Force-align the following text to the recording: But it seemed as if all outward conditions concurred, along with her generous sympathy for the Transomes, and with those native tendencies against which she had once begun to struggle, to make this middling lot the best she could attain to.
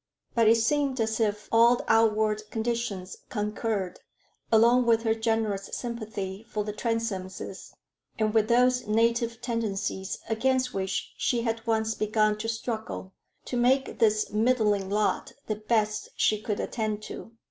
But 0.33 0.47
it 0.49 0.55
seemed 0.55 0.99
as 0.99 1.19
if 1.19 1.47
all 1.51 1.79
outward 1.87 2.49
conditions 2.49 3.17
concurred, 3.29 3.99
along 4.51 4.87
with 4.87 5.03
her 5.03 5.13
generous 5.13 5.69
sympathy 5.73 6.43
for 6.49 6.63
the 6.63 6.73
Transomes, 6.73 7.71
and 8.17 8.33
with 8.33 8.47
those 8.47 8.87
native 8.87 9.41
tendencies 9.41 10.17
against 10.27 10.73
which 10.73 11.13
she 11.19 11.43
had 11.43 11.67
once 11.67 11.93
begun 11.93 12.35
to 12.39 12.49
struggle, 12.49 13.13
to 13.45 13.55
make 13.55 13.99
this 13.99 14.31
middling 14.31 14.89
lot 14.89 15.33
the 15.45 15.57
best 15.57 16.09
she 16.15 16.41
could 16.41 16.59
attain 16.59 16.99
to. 17.01 17.33